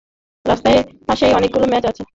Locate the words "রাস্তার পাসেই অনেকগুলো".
0.45-1.65